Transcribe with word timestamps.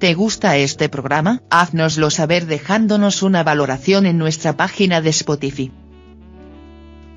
¿Te 0.00 0.14
gusta 0.14 0.56
este 0.56 0.88
programa? 0.88 1.42
Haznoslo 1.50 2.08
saber 2.08 2.46
dejándonos 2.46 3.22
una 3.22 3.44
valoración 3.44 4.06
en 4.06 4.16
nuestra 4.16 4.56
página 4.56 5.02
de 5.02 5.10
Spotify. 5.10 5.70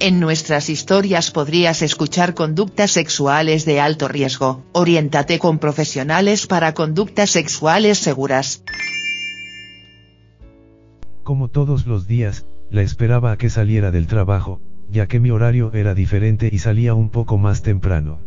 En 0.02 0.20
nuestras 0.20 0.70
historias 0.70 1.32
podrías 1.32 1.82
escuchar 1.82 2.34
conductas 2.34 2.91
sexuales 2.91 3.64
de 3.64 3.80
alto 3.80 4.10
riesgo. 4.10 4.66
Oriéntate 4.74 5.40
con 5.40 5.60
profesionales 5.60 6.46
para 6.46 6.74
conductas 6.74 7.30
sexuales 7.30 8.00
seguras. 8.00 8.66
Como 11.24 11.48
todos 11.48 11.88
los 11.88 12.05
días, 12.05 12.46
la 12.70 12.82
esperaba 12.82 13.32
a 13.32 13.38
que 13.38 13.50
saliera 13.50 13.91
del 13.91 14.08
trabajo, 14.08 14.60
ya 14.90 15.08
que 15.08 15.22
mi 15.22 15.32
horario 15.32 15.72
era 15.74 15.94
diferente 15.94 16.50
y 16.52 16.60
salía 16.60 16.96
un 16.96 17.12
poco 17.12 17.38
más 17.38 17.62
temprano. 17.62 18.20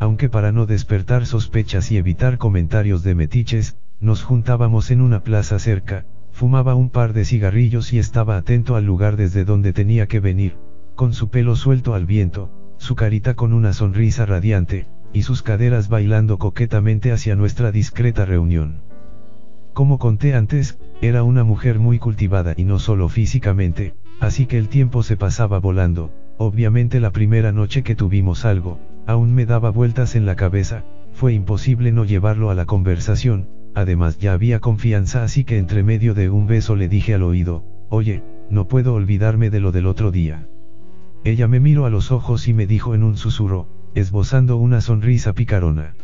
Aunque 0.00 0.30
para 0.30 0.50
no 0.50 0.64
despertar 0.64 1.26
sospechas 1.26 1.92
y 1.92 1.98
evitar 1.98 2.38
comentarios 2.38 3.02
de 3.02 3.14
metiches, 3.14 3.76
nos 4.00 4.22
juntábamos 4.22 4.90
en 4.90 5.02
una 5.02 5.22
plaza 5.22 5.58
cerca, 5.58 6.06
fumaba 6.32 6.74
un 6.74 6.88
par 6.88 7.12
de 7.12 7.24
cigarrillos 7.24 7.92
y 7.92 7.98
estaba 7.98 8.38
atento 8.38 8.76
al 8.76 8.86
lugar 8.86 9.16
desde 9.16 9.44
donde 9.44 9.72
tenía 9.72 10.06
que 10.06 10.20
venir, 10.20 10.56
con 10.94 11.12
su 11.12 11.28
pelo 11.28 11.54
suelto 11.54 11.94
al 11.94 12.06
viento, 12.06 12.50
su 12.78 12.94
carita 12.94 13.34
con 13.34 13.52
una 13.52 13.74
sonrisa 13.74 14.24
radiante, 14.24 14.86
y 15.12 15.22
sus 15.22 15.42
caderas 15.42 15.88
bailando 15.88 16.38
coquetamente 16.38 17.12
hacia 17.12 17.36
nuestra 17.36 17.72
discreta 17.72 18.24
reunión. 18.24 18.80
Como 19.74 19.98
conté 19.98 20.34
antes, 20.34 20.78
era 21.02 21.22
una 21.22 21.44
mujer 21.44 21.78
muy 21.78 21.98
cultivada 21.98 22.54
y 22.56 22.64
no 22.64 22.78
solo 22.78 23.08
físicamente, 23.08 23.94
así 24.18 24.46
que 24.46 24.58
el 24.58 24.68
tiempo 24.68 25.02
se 25.02 25.16
pasaba 25.16 25.58
volando, 25.58 26.10
obviamente 26.38 27.00
la 27.00 27.10
primera 27.10 27.52
noche 27.52 27.82
que 27.82 27.94
tuvimos 27.94 28.46
algo, 28.46 28.80
aún 29.06 29.34
me 29.34 29.44
daba 29.44 29.70
vueltas 29.70 30.16
en 30.16 30.24
la 30.24 30.36
cabeza, 30.36 30.84
fue 31.12 31.34
imposible 31.34 31.92
no 31.92 32.04
llevarlo 32.04 32.50
a 32.50 32.54
la 32.54 32.64
conversación, 32.64 33.48
además 33.74 34.18
ya 34.18 34.32
había 34.32 34.60
confianza 34.60 35.22
así 35.22 35.44
que 35.44 35.58
entre 35.58 35.82
medio 35.82 36.14
de 36.14 36.30
un 36.30 36.46
beso 36.46 36.76
le 36.76 36.88
dije 36.88 37.14
al 37.14 37.22
oído, 37.22 37.64
oye, 37.88 38.22
no 38.50 38.66
puedo 38.68 38.94
olvidarme 38.94 39.50
de 39.50 39.60
lo 39.60 39.72
del 39.72 39.86
otro 39.86 40.10
día. 40.10 40.48
Ella 41.24 41.48
me 41.48 41.60
miró 41.60 41.86
a 41.86 41.90
los 41.90 42.10
ojos 42.10 42.48
y 42.48 42.54
me 42.54 42.66
dijo 42.66 42.94
en 42.94 43.02
un 43.02 43.16
susurro, 43.16 43.68
esbozando 43.94 44.56
una 44.56 44.80
sonrisa 44.80 45.32
picarona. 45.32 45.94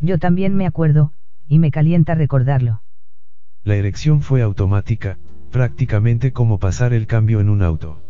Yo 0.00 0.18
también 0.18 0.54
me 0.54 0.66
acuerdo, 0.66 1.12
y 1.48 1.58
me 1.58 1.70
calienta 1.70 2.14
recordarlo. 2.14 2.82
La 3.62 3.76
erección 3.76 4.20
fue 4.20 4.42
automática, 4.42 5.18
prácticamente 5.50 6.32
como 6.32 6.58
pasar 6.58 6.92
el 6.92 7.06
cambio 7.06 7.40
en 7.40 7.48
un 7.48 7.62
auto. 7.62 8.02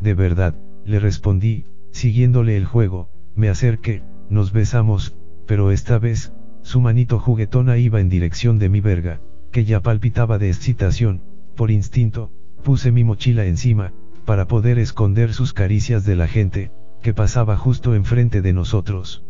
De 0.00 0.14
verdad, 0.14 0.56
le 0.84 0.98
respondí, 0.98 1.66
siguiéndole 1.92 2.56
el 2.56 2.64
juego, 2.64 3.08
me 3.36 3.48
acerqué, 3.48 4.02
nos 4.28 4.52
besamos, 4.52 5.16
pero 5.46 5.70
esta 5.70 5.98
vez, 5.98 6.32
su 6.62 6.80
manito 6.80 7.18
juguetona 7.18 7.76
iba 7.76 8.00
en 8.00 8.08
dirección 8.08 8.58
de 8.58 8.68
mi 8.68 8.80
verga, 8.80 9.20
que 9.50 9.64
ya 9.64 9.80
palpitaba 9.80 10.38
de 10.38 10.48
excitación, 10.48 11.22
por 11.56 11.70
instinto, 11.70 12.30
puse 12.62 12.92
mi 12.92 13.04
mochila 13.04 13.44
encima, 13.44 13.92
para 14.24 14.46
poder 14.46 14.78
esconder 14.78 15.32
sus 15.32 15.52
caricias 15.52 16.04
de 16.04 16.16
la 16.16 16.28
gente, 16.28 16.70
que 17.02 17.12
pasaba 17.12 17.56
justo 17.56 17.94
enfrente 17.94 18.40
de 18.40 18.52
nosotros. 18.52 19.24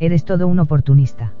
Eres 0.00 0.24
todo 0.24 0.46
un 0.46 0.58
oportunista. 0.58 1.34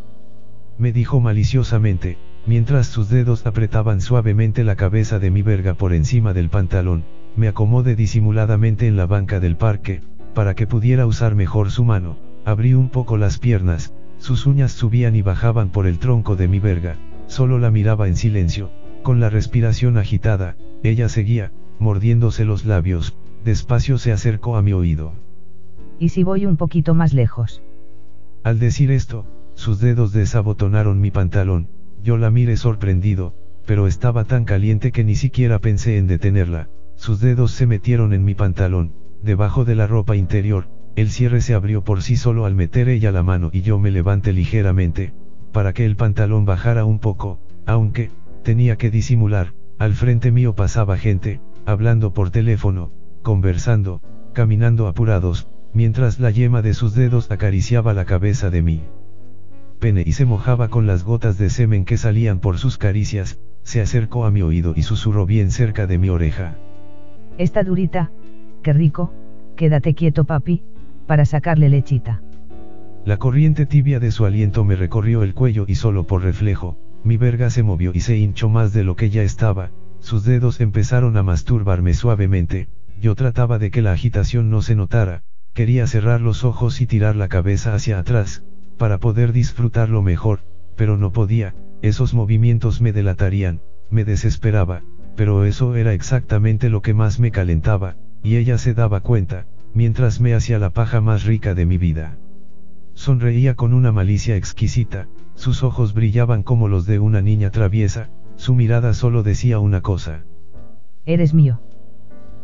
Me 0.78 0.92
dijo 0.92 1.20
maliciosamente, 1.20 2.18
mientras 2.46 2.86
sus 2.86 3.08
dedos 3.08 3.46
apretaban 3.46 4.00
suavemente 4.00 4.62
la 4.62 4.76
cabeza 4.76 5.18
de 5.18 5.30
mi 5.30 5.42
verga 5.42 5.74
por 5.74 5.92
encima 5.92 6.32
del 6.32 6.48
pantalón, 6.48 7.04
me 7.36 7.48
acomodé 7.48 7.96
disimuladamente 7.96 8.86
en 8.86 8.96
la 8.96 9.06
banca 9.06 9.40
del 9.40 9.56
parque, 9.56 10.00
para 10.34 10.54
que 10.54 10.66
pudiera 10.66 11.06
usar 11.06 11.34
mejor 11.34 11.70
su 11.70 11.84
mano, 11.84 12.16
abrí 12.44 12.74
un 12.74 12.88
poco 12.88 13.16
las 13.16 13.38
piernas, 13.38 13.92
sus 14.18 14.46
uñas 14.46 14.72
subían 14.72 15.16
y 15.16 15.22
bajaban 15.22 15.70
por 15.70 15.86
el 15.86 15.98
tronco 15.98 16.36
de 16.36 16.48
mi 16.48 16.58
verga, 16.58 16.96
solo 17.26 17.58
la 17.58 17.70
miraba 17.70 18.08
en 18.08 18.16
silencio, 18.16 18.70
con 19.02 19.20
la 19.20 19.30
respiración 19.30 19.96
agitada, 19.96 20.56
ella 20.82 21.08
seguía, 21.08 21.52
mordiéndose 21.78 22.44
los 22.44 22.64
labios, 22.64 23.16
despacio 23.44 23.98
se 23.98 24.12
acercó 24.12 24.56
a 24.56 24.62
mi 24.62 24.72
oído. 24.72 25.12
¿Y 25.98 26.10
si 26.10 26.24
voy 26.24 26.46
un 26.46 26.56
poquito 26.56 26.94
más 26.94 27.12
lejos? 27.12 27.62
Al 28.44 28.58
decir 28.58 28.90
esto, 28.90 29.26
sus 29.54 29.80
dedos 29.80 30.12
desabotonaron 30.12 31.00
mi 31.00 31.10
pantalón, 31.10 31.68
yo 32.02 32.16
la 32.16 32.30
miré 32.30 32.56
sorprendido, 32.56 33.34
pero 33.66 33.86
estaba 33.86 34.24
tan 34.24 34.44
caliente 34.44 34.92
que 34.92 35.04
ni 35.04 35.14
siquiera 35.14 35.58
pensé 35.58 35.98
en 35.98 36.06
detenerla, 36.06 36.68
sus 36.94 37.20
dedos 37.20 37.52
se 37.52 37.66
metieron 37.66 38.12
en 38.12 38.24
mi 38.24 38.34
pantalón, 38.34 38.92
debajo 39.22 39.64
de 39.64 39.74
la 39.74 39.86
ropa 39.86 40.16
interior, 40.16 40.68
el 41.00 41.10
cierre 41.10 41.40
se 41.40 41.54
abrió 41.54 41.84
por 41.84 42.02
sí 42.02 42.16
solo 42.16 42.44
al 42.44 42.56
meter 42.56 42.88
ella 42.88 43.12
la 43.12 43.22
mano 43.22 43.50
y 43.52 43.62
yo 43.62 43.78
me 43.78 43.92
levanté 43.92 44.32
ligeramente, 44.32 45.12
para 45.52 45.72
que 45.72 45.86
el 45.86 45.94
pantalón 45.94 46.44
bajara 46.44 46.84
un 46.84 46.98
poco, 46.98 47.38
aunque, 47.66 48.10
tenía 48.42 48.76
que 48.76 48.90
disimular, 48.90 49.54
al 49.78 49.94
frente 49.94 50.32
mío 50.32 50.56
pasaba 50.56 50.96
gente, 50.96 51.40
hablando 51.66 52.12
por 52.12 52.30
teléfono, 52.30 52.90
conversando, 53.22 54.02
caminando 54.32 54.88
apurados, 54.88 55.46
mientras 55.72 56.18
la 56.18 56.32
yema 56.32 56.62
de 56.62 56.74
sus 56.74 56.94
dedos 56.94 57.30
acariciaba 57.30 57.94
la 57.94 58.04
cabeza 58.04 58.50
de 58.50 58.62
mí. 58.62 58.82
Pene 59.78 60.02
y 60.04 60.12
se 60.12 60.24
mojaba 60.24 60.66
con 60.66 60.88
las 60.88 61.04
gotas 61.04 61.38
de 61.38 61.48
semen 61.50 61.84
que 61.84 61.96
salían 61.96 62.40
por 62.40 62.58
sus 62.58 62.76
caricias, 62.76 63.38
se 63.62 63.80
acercó 63.80 64.24
a 64.24 64.32
mi 64.32 64.42
oído 64.42 64.72
y 64.74 64.82
susurró 64.82 65.26
bien 65.26 65.52
cerca 65.52 65.86
de 65.86 65.98
mi 65.98 66.08
oreja. 66.08 66.56
Está 67.36 67.62
durita, 67.62 68.10
qué 68.64 68.72
rico, 68.72 69.12
quédate 69.54 69.94
quieto 69.94 70.24
papi, 70.24 70.64
para 71.08 71.24
sacarle 71.24 71.68
lechita. 71.68 72.22
La 73.04 73.16
corriente 73.16 73.66
tibia 73.66 73.98
de 73.98 74.12
su 74.12 74.26
aliento 74.26 74.64
me 74.64 74.76
recorrió 74.76 75.24
el 75.24 75.34
cuello 75.34 75.64
y 75.66 75.74
solo 75.74 76.06
por 76.06 76.22
reflejo, 76.22 76.78
mi 77.02 77.16
verga 77.16 77.48
se 77.50 77.62
movió 77.62 77.92
y 77.94 78.00
se 78.00 78.18
hinchó 78.18 78.48
más 78.48 78.72
de 78.72 78.84
lo 78.84 78.94
que 78.94 79.08
ya 79.08 79.22
estaba, 79.22 79.70
sus 79.98 80.24
dedos 80.24 80.60
empezaron 80.60 81.16
a 81.16 81.22
masturbarme 81.22 81.94
suavemente, 81.94 82.68
yo 83.00 83.14
trataba 83.14 83.58
de 83.58 83.70
que 83.70 83.82
la 83.82 83.92
agitación 83.92 84.50
no 84.50 84.60
se 84.60 84.76
notara, 84.76 85.22
quería 85.54 85.86
cerrar 85.86 86.20
los 86.20 86.44
ojos 86.44 86.80
y 86.80 86.86
tirar 86.86 87.16
la 87.16 87.28
cabeza 87.28 87.74
hacia 87.74 87.98
atrás, 87.98 88.44
para 88.76 88.98
poder 88.98 89.32
disfrutarlo 89.32 90.02
mejor, 90.02 90.40
pero 90.76 90.98
no 90.98 91.10
podía, 91.10 91.54
esos 91.80 92.12
movimientos 92.12 92.80
me 92.80 92.92
delatarían, 92.92 93.62
me 93.90 94.04
desesperaba, 94.04 94.82
pero 95.16 95.44
eso 95.46 95.74
era 95.74 95.94
exactamente 95.94 96.68
lo 96.68 96.82
que 96.82 96.92
más 96.92 97.18
me 97.18 97.30
calentaba, 97.30 97.96
y 98.22 98.36
ella 98.36 98.58
se 98.58 98.74
daba 98.74 99.00
cuenta, 99.00 99.46
mientras 99.74 100.20
me 100.20 100.34
hacía 100.34 100.58
la 100.58 100.70
paja 100.70 101.00
más 101.00 101.24
rica 101.24 101.54
de 101.54 101.66
mi 101.66 101.78
vida. 101.78 102.18
Sonreía 102.94 103.54
con 103.54 103.74
una 103.74 103.92
malicia 103.92 104.36
exquisita, 104.36 105.08
sus 105.34 105.62
ojos 105.62 105.94
brillaban 105.94 106.42
como 106.42 106.68
los 106.68 106.84
de 106.86 106.98
una 106.98 107.22
niña 107.22 107.50
traviesa, 107.50 108.10
su 108.36 108.54
mirada 108.54 108.92
solo 108.94 109.22
decía 109.22 109.58
una 109.58 109.82
cosa. 109.82 110.24
Eres 111.06 111.32
mío. 111.32 111.60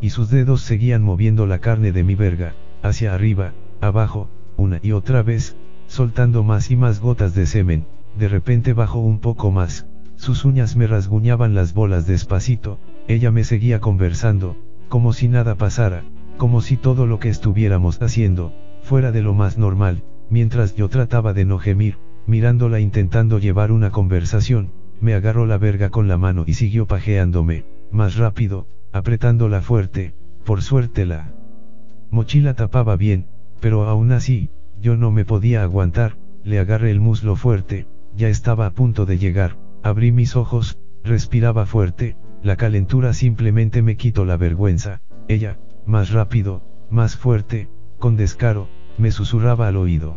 Y 0.01 0.11
sus 0.11 0.31
dedos 0.31 0.61
seguían 0.61 1.03
moviendo 1.03 1.47
la 1.47 1.59
carne 1.59 1.93
de 1.93 2.05
mi 2.05 2.15
verga, 2.15 2.55
hacia 2.83 3.15
arriba, 3.15 3.53
abajo, 3.81 4.31
una 4.57 4.79
y 4.83 4.93
otra 4.93 5.23
vez, 5.23 5.57
soltando 5.87 6.45
más 6.45 6.71
y 6.71 6.77
más 6.77 7.01
gotas 7.01 7.35
de 7.35 7.47
semen, 7.47 7.87
de 8.19 8.29
repente 8.29 8.73
bajó 8.73 9.01
un 9.01 9.19
poco 9.19 9.51
más, 9.51 9.87
sus 10.17 10.45
uñas 10.45 10.77
me 10.77 10.87
rasguñaban 10.87 11.55
las 11.55 11.75
bolas 11.75 12.07
despacito, 12.07 12.79
ella 13.09 13.31
me 13.31 13.45
seguía 13.45 13.81
conversando, 13.81 14.57
como 14.89 15.13
si 15.13 15.29
nada 15.29 15.57
pasara, 15.57 16.05
como 16.37 16.61
si 16.61 16.77
todo 16.77 17.07
lo 17.07 17.19
que 17.19 17.29
estuviéramos 17.29 18.01
haciendo, 18.03 18.53
fuera 18.83 19.13
de 19.13 19.23
lo 19.23 19.35
más 19.35 19.59
normal, 19.59 20.03
mientras 20.31 20.75
yo 20.75 20.89
trataba 20.89 21.33
de 21.33 21.45
no 21.45 21.59
gemir, 21.59 21.99
mirándola 22.27 22.81
intentando 22.81 23.39
llevar 23.39 23.73
una 23.73 23.91
conversación, 23.91 24.73
me 25.01 25.15
agarró 25.15 25.47
la 25.47 25.59
verga 25.59 25.91
con 25.91 26.09
la 26.09 26.19
mano 26.19 26.45
y 26.47 26.55
siguió 26.55 26.87
pajeándome, 26.87 27.65
más 27.91 28.17
rápido, 28.17 28.67
apretándola 28.93 29.61
fuerte, 29.61 30.15
por 30.45 30.63
suerte 30.63 31.07
la 31.07 31.33
mochila 32.11 32.55
tapaba 32.55 32.97
bien, 32.97 33.27
pero 33.61 33.85
aún 33.85 34.13
así, 34.13 34.51
yo 34.81 34.97
no 34.97 35.11
me 35.11 35.25
podía 35.25 35.63
aguantar, 35.63 36.17
le 36.45 36.59
agarré 36.59 36.91
el 36.91 37.01
muslo 37.01 37.37
fuerte, 37.37 37.87
ya 38.15 38.29
estaba 38.29 38.67
a 38.67 38.71
punto 38.71 39.07
de 39.07 39.19
llegar, 39.19 39.57
abrí 39.83 40.13
mis 40.13 40.37
ojos, 40.37 40.79
respiraba 41.03 41.67
fuerte, 41.67 42.17
la 42.43 42.57
calentura 42.57 43.13
simplemente 43.15 43.83
me 43.83 43.97
quitó 43.97 44.25
la 44.25 44.37
vergüenza, 44.37 45.01
ella, 45.29 45.59
más 45.87 46.11
rápido, 46.11 46.63
más 46.91 47.17
fuerte, 47.17 47.69
con 47.99 48.17
descaro, 48.17 48.69
me 48.99 49.11
susurraba 49.11 49.69
al 49.69 49.77
oído. 49.77 50.17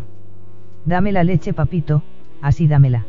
Dame 0.86 1.12
la 1.12 1.24
leche 1.24 1.54
papito, 1.54 2.04
así 2.42 2.68
dámela. 2.68 3.06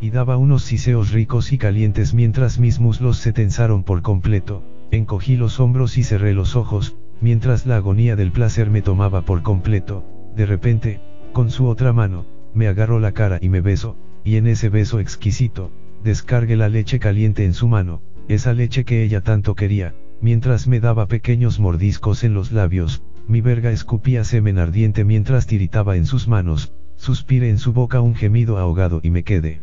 y 0.00 0.10
daba 0.10 0.36
unos 0.36 0.62
siseos 0.62 1.10
ricos 1.12 1.52
y 1.52 1.58
calientes 1.58 2.12
mientras 2.12 2.58
mis 2.58 2.80
muslos 2.80 3.16
se 3.16 3.32
tensaron 3.32 3.82
por 3.82 4.02
completo, 4.02 4.62
encogí 4.90 5.36
los 5.36 5.58
hombros 5.58 5.96
y 5.96 6.04
cerré 6.04 6.34
los 6.34 6.54
ojos, 6.54 6.96
mientras 7.20 7.64
la 7.64 7.76
agonía 7.76 8.14
del 8.14 8.30
placer 8.30 8.70
me 8.70 8.82
tomaba 8.82 9.22
por 9.22 9.42
completo, 9.42 10.04
de 10.36 10.44
repente, 10.44 11.00
con 11.32 11.50
su 11.50 11.66
otra 11.66 11.94
mano, 11.94 12.26
me 12.54 12.68
agarró 12.68 13.00
la 13.00 13.12
cara 13.12 13.38
y 13.40 13.48
me 13.48 13.62
besó, 13.62 13.96
y 14.22 14.36
en 14.36 14.46
ese 14.46 14.68
beso 14.68 15.00
exquisito, 15.00 15.70
descargué 16.04 16.56
la 16.56 16.68
leche 16.68 16.98
caliente 16.98 17.46
en 17.46 17.54
su 17.54 17.66
mano, 17.66 18.02
esa 18.28 18.52
leche 18.52 18.84
que 18.84 19.02
ella 19.02 19.22
tanto 19.22 19.54
quería, 19.54 19.94
mientras 20.26 20.66
me 20.66 20.80
daba 20.80 21.06
pequeños 21.06 21.60
mordiscos 21.60 22.24
en 22.24 22.34
los 22.34 22.50
labios, 22.50 23.00
mi 23.28 23.42
verga 23.42 23.70
escupía 23.70 24.24
semen 24.24 24.58
ardiente 24.58 25.04
mientras 25.04 25.46
tiritaba 25.46 25.94
en 25.96 26.04
sus 26.04 26.26
manos, 26.26 26.72
suspiré 26.96 27.48
en 27.48 27.58
su 27.58 27.72
boca 27.72 28.00
un 28.00 28.16
gemido 28.16 28.58
ahogado 28.58 28.98
y 29.04 29.10
me 29.10 29.22
quedé. 29.22 29.62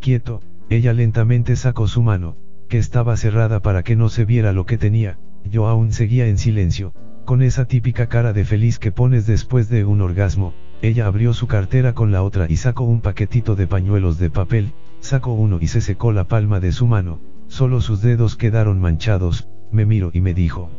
Quieto, 0.00 0.40
ella 0.70 0.94
lentamente 0.94 1.56
sacó 1.56 1.88
su 1.88 2.00
mano, 2.00 2.38
que 2.70 2.78
estaba 2.78 3.18
cerrada 3.18 3.60
para 3.60 3.82
que 3.82 3.96
no 3.96 4.08
se 4.08 4.24
viera 4.24 4.54
lo 4.54 4.64
que 4.64 4.78
tenía, 4.78 5.18
yo 5.44 5.68
aún 5.68 5.92
seguía 5.92 6.26
en 6.26 6.38
silencio, 6.38 6.94
con 7.26 7.42
esa 7.42 7.66
típica 7.66 8.08
cara 8.08 8.32
de 8.32 8.46
feliz 8.46 8.78
que 8.78 8.92
pones 8.92 9.26
después 9.26 9.68
de 9.68 9.84
un 9.84 10.00
orgasmo, 10.00 10.54
ella 10.80 11.06
abrió 11.06 11.34
su 11.34 11.48
cartera 11.48 11.92
con 11.92 12.12
la 12.12 12.22
otra 12.22 12.46
y 12.48 12.56
sacó 12.56 12.84
un 12.84 13.02
paquetito 13.02 13.56
de 13.56 13.66
pañuelos 13.66 14.16
de 14.16 14.30
papel, 14.30 14.72
sacó 15.00 15.34
uno 15.34 15.58
y 15.60 15.66
se 15.66 15.82
secó 15.82 16.12
la 16.12 16.24
palma 16.24 16.60
de 16.60 16.72
su 16.72 16.86
mano, 16.86 17.20
solo 17.46 17.82
sus 17.82 18.00
dedos 18.00 18.36
quedaron 18.36 18.80
manchados, 18.80 19.50
me 19.72 19.86
miró 19.86 20.10
y 20.12 20.20
me 20.20 20.34
dijo. 20.34 20.70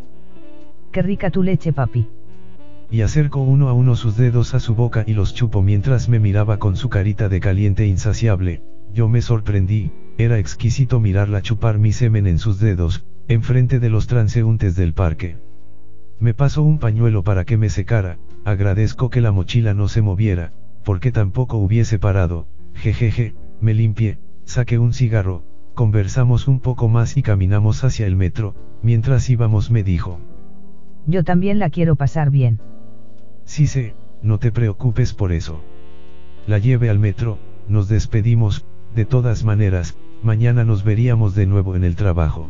Qué 0.91 1.01
rica 1.01 1.29
tu 1.29 1.43
leche 1.43 1.73
papi. 1.73 2.07
Y 2.89 3.01
acercó 3.01 3.41
uno 3.41 3.67
a 3.67 3.73
uno 3.73 3.95
sus 3.95 4.15
dedos 4.15 4.53
a 4.53 4.59
su 4.59 4.73
boca 4.73 5.03
y 5.05 5.13
los 5.13 5.33
chupó 5.33 5.61
mientras 5.61 6.07
me 6.07 6.19
miraba 6.19 6.57
con 6.57 6.75
su 6.75 6.89
carita 6.89 7.27
de 7.27 7.39
caliente 7.39 7.85
insaciable, 7.85 8.61
yo 8.93 9.09
me 9.09 9.21
sorprendí, 9.21 9.91
era 10.17 10.39
exquisito 10.39 10.99
mirarla 10.99 11.41
chupar 11.41 11.77
mi 11.79 11.91
semen 11.91 12.27
en 12.27 12.39
sus 12.39 12.59
dedos, 12.59 13.05
enfrente 13.27 13.79
de 13.79 13.89
los 13.89 14.07
transeúntes 14.07 14.75
del 14.75 14.93
parque. 14.93 15.37
Me 16.19 16.33
pasó 16.33 16.63
un 16.63 16.79
pañuelo 16.79 17.23
para 17.23 17.45
que 17.45 17.57
me 17.57 17.69
secara, 17.69 18.17
agradezco 18.45 19.09
que 19.09 19.21
la 19.21 19.31
mochila 19.31 19.73
no 19.73 19.87
se 19.89 20.01
moviera, 20.01 20.53
porque 20.83 21.11
tampoco 21.11 21.57
hubiese 21.57 21.99
parado, 21.99 22.47
jejeje, 22.73 23.35
me 23.59 23.73
limpié, 23.73 24.17
saqué 24.45 24.79
un 24.79 24.93
cigarro, 24.93 25.43
conversamos 25.77 26.47
un 26.47 26.59
poco 26.59 26.87
más 26.87 27.17
y 27.17 27.21
caminamos 27.21 27.83
hacia 27.83 28.07
el 28.07 28.15
metro, 28.15 28.55
mientras 28.81 29.29
íbamos 29.29 29.69
me 29.69 29.83
dijo. 29.83 30.19
Yo 31.05 31.23
también 31.23 31.59
la 31.59 31.69
quiero 31.69 31.95
pasar 31.95 32.31
bien. 32.31 32.59
Sí 33.45 33.67
sé, 33.67 33.93
no 34.23 34.39
te 34.39 34.51
preocupes 34.51 35.13
por 35.13 35.31
eso. 35.31 35.61
La 36.47 36.57
lleve 36.57 36.89
al 36.89 36.97
metro, 36.97 37.37
nos 37.67 37.87
despedimos, 37.89 38.65
de 38.95 39.05
todas 39.05 39.43
maneras, 39.43 39.95
mañana 40.23 40.65
nos 40.65 40.83
veríamos 40.83 41.35
de 41.35 41.45
nuevo 41.45 41.75
en 41.75 41.83
el 41.83 41.95
trabajo. 41.95 42.49